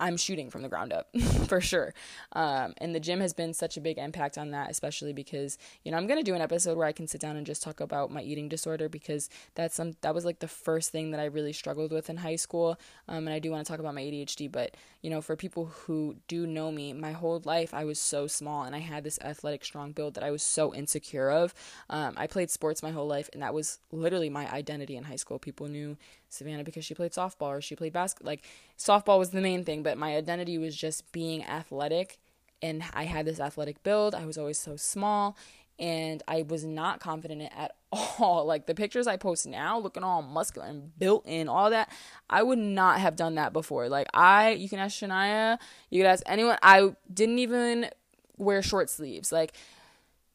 [0.00, 1.08] I'm shooting from the ground up
[1.46, 1.92] for sure.
[2.32, 5.92] Um, and the gym has been such a big impact on that, especially because, you
[5.92, 7.80] know, I'm going to do an episode where I can sit down and just talk
[7.80, 11.26] about my eating disorder because that's some, that was like the first thing that I
[11.26, 12.80] really struggled with in high school.
[13.08, 15.66] Um, and I do want to talk about my ADHD, but, you know, for people
[15.66, 19.18] who do know me, my whole life I was so small and I had this
[19.20, 21.54] athletic, strong build that I was so insecure of.
[21.90, 25.16] Um, I played sports my whole life and that was literally my identity in high
[25.16, 25.38] school.
[25.38, 25.98] People knew
[26.30, 28.32] Savannah because she played softball or she played basketball.
[28.32, 28.44] Like
[28.78, 32.18] softball was the main thing, but my identity was just being athletic
[32.62, 34.14] and I had this athletic build.
[34.14, 35.36] I was always so small
[35.78, 38.46] and I was not confident at all.
[38.46, 41.90] Like the pictures I post now, looking all muscular and built in, all that,
[42.28, 43.88] I would not have done that before.
[43.88, 45.58] Like I, you can ask Shania,
[45.90, 46.58] you can ask anyone.
[46.62, 47.90] I didn't even
[48.36, 49.32] wear short sleeves.
[49.32, 49.54] Like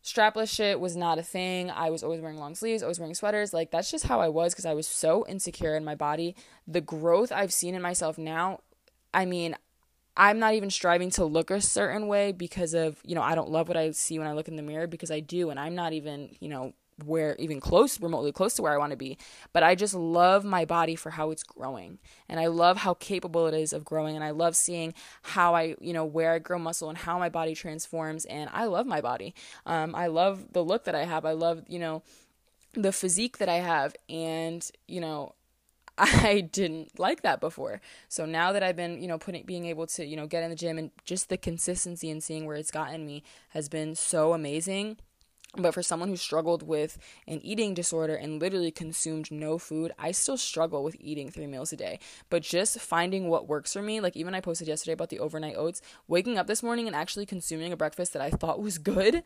[0.05, 1.71] strapless shit was not a thing.
[1.71, 3.53] I was always wearing long sleeves, always wearing sweaters.
[3.53, 6.35] Like that's just how I was because I was so insecure in my body.
[6.67, 8.59] The growth I've seen in myself now,
[9.13, 9.55] I mean,
[10.15, 13.49] I'm not even striving to look a certain way because of, you know, I don't
[13.49, 15.75] love what I see when I look in the mirror because I do and I'm
[15.75, 16.73] not even, you know,
[17.03, 19.17] where even close remotely close to where I want to be
[19.51, 21.99] but I just love my body for how it's growing.
[22.29, 25.75] And I love how capable it is of growing and I love seeing how I
[25.81, 29.01] you know where I grow muscle and how my body transforms and I love my
[29.01, 29.33] body.
[29.65, 31.25] Um, I love the look that I have.
[31.25, 32.03] I love you know
[32.73, 35.35] the physique that I have and you know
[35.97, 37.79] I didn't like that before.
[38.09, 40.49] So now that I've been, you know, putting being able to, you know, get in
[40.49, 44.33] the gym and just the consistency and seeing where it's gotten me has been so
[44.33, 44.97] amazing
[45.57, 50.11] But for someone who struggled with an eating disorder and literally consumed no food, I
[50.11, 51.99] still struggle with eating three meals a day.
[52.29, 55.55] But just finding what works for me, like even I posted yesterday about the overnight
[55.55, 59.23] oats, waking up this morning and actually consuming a breakfast that I thought was good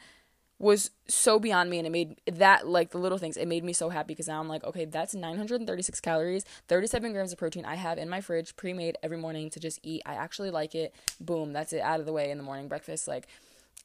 [0.59, 1.77] was so beyond me.
[1.79, 4.39] And it made that like the little things it made me so happy because now
[4.41, 8.55] i'm like okay that's 936 calories 37 grams of protein i have in my fridge
[8.57, 10.01] pre-made every morning to just eat.
[10.05, 10.93] I actually like it.
[11.19, 13.07] Boom that's it out of the way in the morning breakfast.
[13.07, 13.27] Like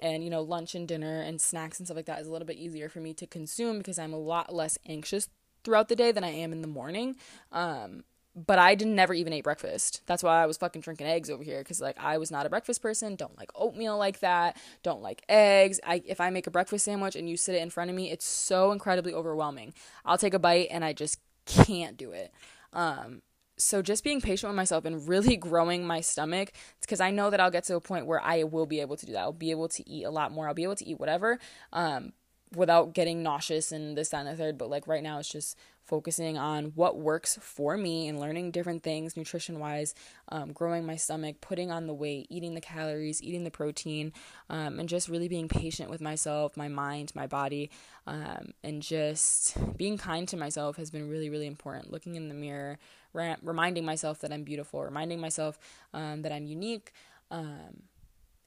[0.00, 2.46] and you know lunch and dinner and snacks and stuff like that is a little
[2.46, 5.28] bit easier for me to consume because i'm a lot less anxious
[5.62, 7.16] throughout the day than i am in the morning
[7.52, 8.04] um
[8.36, 10.02] but I didn't never even ate breakfast.
[10.06, 12.50] That's why I was fucking drinking eggs over here because like I was not a
[12.50, 13.14] breakfast person.
[13.14, 14.56] Don't like oatmeal like that.
[14.82, 15.78] Don't like eggs.
[15.86, 18.10] I if I make a breakfast sandwich and you sit it in front of me,
[18.10, 19.72] it's so incredibly overwhelming.
[20.04, 22.32] I'll take a bite and I just can't do it.
[22.72, 23.22] Um,
[23.56, 27.40] so just being patient with myself and really growing my stomach because I know that
[27.40, 29.20] I'll get to a point where I will be able to do that.
[29.20, 30.48] I'll be able to eat a lot more.
[30.48, 31.38] I'll be able to eat whatever.
[31.72, 32.12] Um,
[32.56, 34.58] without getting nauseous and this, that, and the third.
[34.58, 38.82] But like right now, it's just focusing on what works for me and learning different
[38.82, 39.94] things nutrition wise,
[40.30, 44.12] um, growing my stomach, putting on the weight, eating the calories, eating the protein,
[44.48, 47.70] um, and just really being patient with myself, my mind, my body,
[48.06, 51.92] um, and just being kind to myself has been really, really important.
[51.92, 52.78] Looking in the mirror,
[53.14, 55.58] re- reminding myself that I'm beautiful, reminding myself
[55.94, 56.92] um, that I'm unique.
[57.30, 57.84] Um,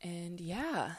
[0.03, 0.91] and yeah,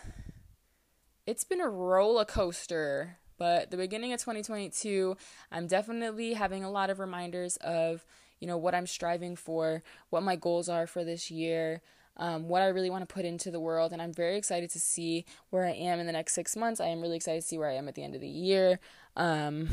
[1.25, 5.17] it's been a roller coaster but the beginning of 2022,
[5.53, 8.05] I'm definitely having a lot of reminders of,
[8.41, 11.81] you know, what I'm striving for, what my goals are for this year,
[12.17, 13.93] um, what I really want to put into the world.
[13.93, 16.81] And I'm very excited to see where I am in the next six months.
[16.81, 18.81] I am really excited to see where I am at the end of the year.
[19.17, 19.69] Um,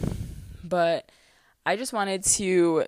[0.63, 1.11] but
[1.65, 2.85] I just wanted to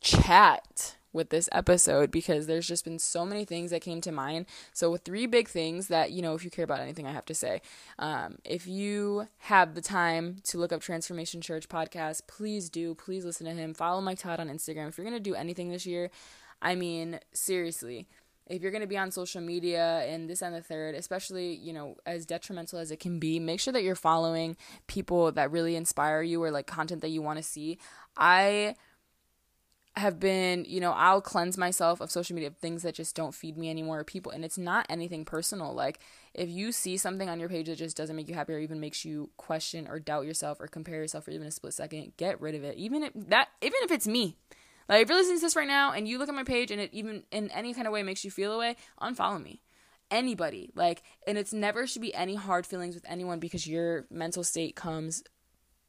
[0.00, 4.46] chat with this episode because there's just been so many things that came to mind.
[4.74, 7.24] So, with three big things that, you know, if you care about anything I have
[7.26, 7.62] to say,
[7.98, 12.94] um, if you have the time to look up Transformation Church podcast, please do.
[12.94, 13.72] Please listen to him.
[13.72, 14.88] Follow Mike Todd on Instagram.
[14.88, 16.10] If you're going to do anything this year,
[16.60, 18.08] I mean, seriously,
[18.46, 21.72] if you're going to be on social media and this and the third, especially, you
[21.72, 24.56] know, as detrimental as it can be, make sure that you're following
[24.86, 27.78] people that really inspire you or like content that you want to see.
[28.16, 28.74] I
[29.96, 33.34] have been, you know, I'll cleanse myself of social media of things that just don't
[33.34, 35.72] feed me anymore or people and it's not anything personal.
[35.72, 36.00] Like
[36.34, 38.80] if you see something on your page that just doesn't make you happy or even
[38.80, 42.40] makes you question or doubt yourself or compare yourself for even a split second, get
[42.40, 42.76] rid of it.
[42.76, 44.36] Even if that even if it's me.
[44.88, 46.80] Like if you're listening to this right now and you look at my page and
[46.80, 49.62] it even in any kind of way makes you feel away, unfollow me
[50.10, 54.44] anybody like and it's never should be any hard feelings with anyone because your mental
[54.44, 55.24] state comes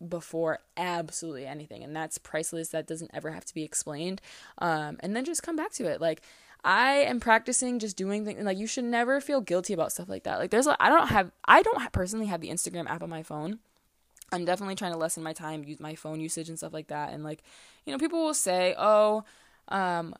[0.05, 2.69] before absolutely anything and that's priceless.
[2.69, 4.21] That doesn't ever have to be explained.
[4.57, 6.01] Um, and then just come back to it.
[6.01, 6.21] Like
[6.67, 10.23] i am practicing just doing things like you should never feel guilty about stuff like
[10.23, 10.39] that.
[10.39, 13.59] Like there's i don't have i don't personally have the instagram app on my phone.
[14.31, 17.13] I'm definitely trying to lessen my time use my phone usage and stuff like that
[17.13, 17.43] and like
[17.85, 19.23] you know people will say oh
[19.69, 20.15] um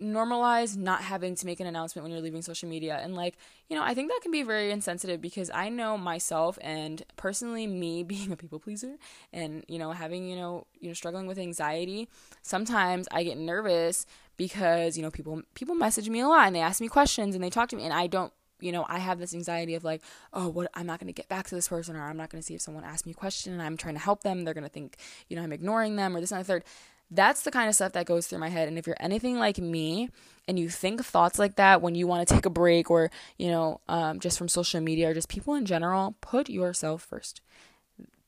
[0.00, 3.38] normalize not having to make an announcement when you're leaving social media and like
[3.68, 7.66] you know i think that can be very insensitive because i know myself and personally
[7.66, 8.96] me being a people pleaser
[9.32, 12.08] and you know having you know you know struggling with anxiety
[12.42, 14.04] sometimes i get nervous
[14.36, 17.42] because you know people people message me a lot and they ask me questions and
[17.42, 20.02] they talk to me and i don't you know, I have this anxiety of like,
[20.32, 22.40] oh, what I'm not going to get back to this person, or I'm not going
[22.40, 24.44] to see if someone asks me a question and I'm trying to help them.
[24.44, 24.96] They're going to think,
[25.28, 26.64] you know, I'm ignoring them or this and the third.
[27.10, 28.66] That's the kind of stuff that goes through my head.
[28.66, 30.10] And if you're anything like me
[30.48, 33.48] and you think thoughts like that when you want to take a break or, you
[33.48, 37.40] know, um, just from social media or just people in general, put yourself first.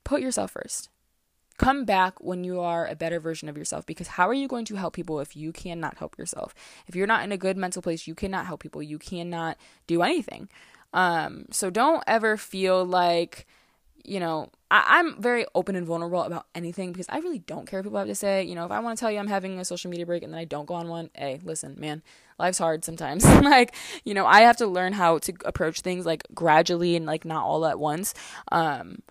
[0.05, 0.91] Put yourself first.
[1.59, 4.65] Come back when you are a better version of yourself because how are you going
[4.67, 6.55] to help people if you cannot help yourself?
[6.87, 8.81] If you're not in a good mental place, you cannot help people.
[8.81, 9.57] You cannot
[9.89, 10.49] do anything.
[10.93, 13.45] Um, so don't ever feel like,
[14.05, 17.81] you know, I, am very open and vulnerable about anything because I really don't care
[17.81, 18.45] what people have to say.
[18.45, 20.33] You know, if I want to tell you I'm having a social media break and
[20.33, 22.03] then I don't go on one, hey, listen, man,
[22.39, 23.25] life's hard sometimes.
[23.43, 23.75] like,
[24.05, 27.45] you know, I have to learn how to approach things like gradually and like not
[27.45, 28.15] all at once.
[28.53, 29.03] Um,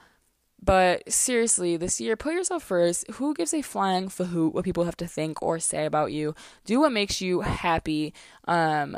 [0.61, 3.09] but seriously, this year, put yourself first.
[3.11, 6.33] Who gives a flying who what people have to think or say about you?
[6.65, 8.13] Do what makes you happy.
[8.47, 8.97] Um,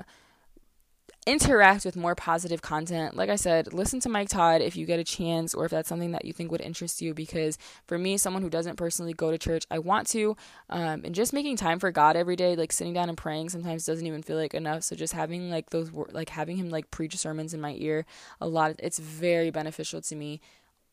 [1.29, 3.15] interact with more positive content.
[3.15, 5.87] Like I said, listen to Mike Todd if you get a chance or if that's
[5.87, 7.13] something that you think would interest you.
[7.13, 10.35] Because for me, someone who doesn't personally go to church, I want to.
[10.71, 13.85] Um, and just making time for God every day, like sitting down and praying, sometimes
[13.85, 14.83] doesn't even feel like enough.
[14.83, 18.07] So just having like those, like having him like preach sermons in my ear,
[18.41, 20.41] a lot, it's very beneficial to me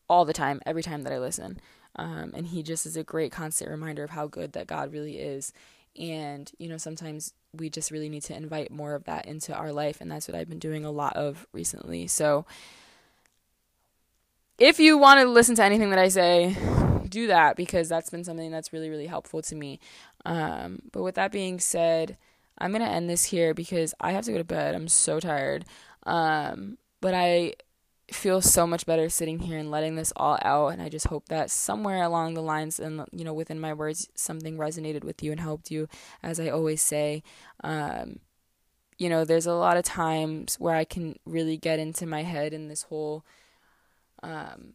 [0.07, 1.59] all the time, every time that I listen.
[1.95, 5.17] Um, and he just is a great constant reminder of how good that God really
[5.17, 5.51] is.
[5.99, 9.71] And, you know, sometimes we just really need to invite more of that into our
[9.71, 10.01] life.
[10.01, 12.07] And that's what I've been doing a lot of recently.
[12.07, 12.45] So,
[14.57, 16.55] if you want to listen to anything that I say,
[17.07, 19.79] do that because that's been something that's really, really helpful to me.
[20.25, 22.17] Um, but with that being said,
[22.57, 24.73] I'm going to end this here because I have to go to bed.
[24.73, 25.65] I'm so tired.
[26.03, 27.53] Um, but I
[28.11, 31.27] feel so much better sitting here and letting this all out and I just hope
[31.27, 35.31] that somewhere along the lines and you know within my words something resonated with you
[35.31, 35.89] and helped you
[36.23, 37.21] as I always say
[37.65, 38.19] um,
[38.97, 42.53] you know there's a lot of times where I can really get into my head
[42.53, 43.25] in this whole
[44.23, 44.73] um,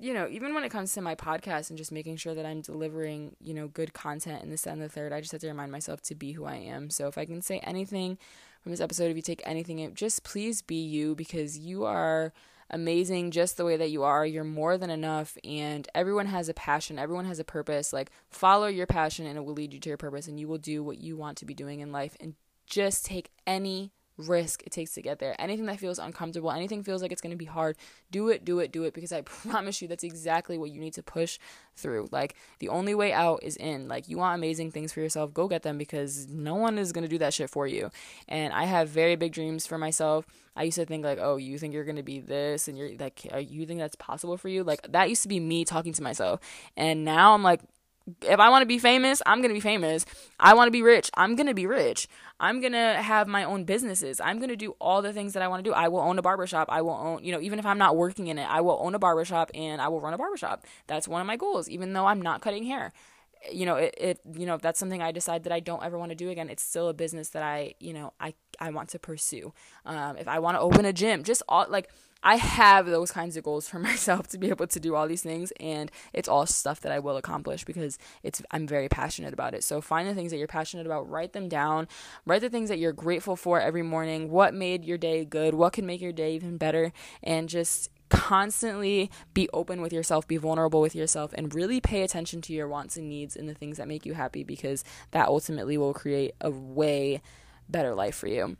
[0.00, 2.62] you know, even when it comes to my podcast and just making sure that I'm
[2.62, 5.70] delivering, you know, good content in this and the third, I just have to remind
[5.70, 6.88] myself to be who I am.
[6.88, 8.16] So if I can say anything
[8.62, 12.32] from this episode, if you take anything, just please be you because you are
[12.70, 14.24] amazing just the way that you are.
[14.24, 17.92] You're more than enough, and everyone has a passion, everyone has a purpose.
[17.92, 20.58] Like, follow your passion, and it will lead you to your purpose, and you will
[20.58, 22.16] do what you want to be doing in life.
[22.20, 22.34] And
[22.66, 25.34] just take any risk it takes to get there.
[25.38, 27.76] Anything that feels uncomfortable, anything feels like it's going to be hard,
[28.10, 30.94] do it, do it, do it because I promise you that's exactly what you need
[30.94, 31.38] to push
[31.76, 32.08] through.
[32.10, 33.88] Like the only way out is in.
[33.88, 37.02] Like you want amazing things for yourself, go get them because no one is going
[37.02, 37.90] to do that shit for you.
[38.28, 40.26] And I have very big dreams for myself.
[40.56, 42.90] I used to think like, "Oh, you think you're going to be this and you're
[42.98, 46.02] like you think that's possible for you?" Like that used to be me talking to
[46.02, 46.40] myself.
[46.76, 47.60] And now I'm like
[48.22, 50.06] if I want to be famous, I'm going to be famous.
[50.38, 51.10] I want to be rich.
[51.14, 52.08] I'm going to be rich.
[52.38, 54.20] I'm going to have my own businesses.
[54.20, 55.74] I'm going to do all the things that I want to do.
[55.74, 56.68] I will own a barbershop.
[56.70, 58.94] I will own, you know, even if I'm not working in it, I will own
[58.94, 60.64] a barbershop and I will run a barbershop.
[60.86, 62.92] That's one of my goals, even though I'm not cutting hair.
[63.50, 65.98] You know, it, it you know, if that's something I decide that I don't ever
[65.98, 68.90] want to do again, it's still a business that I, you know, I I want
[68.90, 69.54] to pursue.
[69.86, 71.88] Um, if I want to open a gym, just all like
[72.22, 75.22] I have those kinds of goals for myself to be able to do all these
[75.22, 79.54] things and it's all stuff that I will accomplish because it's I'm very passionate about
[79.54, 79.64] it.
[79.64, 81.88] So find the things that you're passionate about, write them down,
[82.26, 85.72] write the things that you're grateful for every morning, what made your day good, what
[85.72, 86.92] can make your day even better
[87.22, 92.42] and just constantly be open with yourself, be vulnerable with yourself, and really pay attention
[92.42, 95.78] to your wants and needs and the things that make you happy because that ultimately
[95.78, 97.22] will create a way
[97.68, 98.56] better life for you.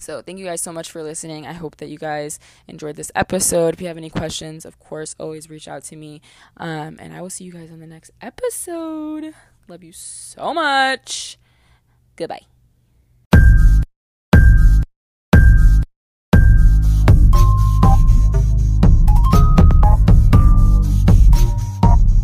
[0.00, 1.46] So, thank you guys so much for listening.
[1.46, 3.74] I hope that you guys enjoyed this episode.
[3.74, 6.22] If you have any questions, of course, always reach out to me.
[6.56, 9.34] Um, and I will see you guys on the next episode.
[9.68, 11.38] Love you so much.
[12.16, 12.59] Goodbye.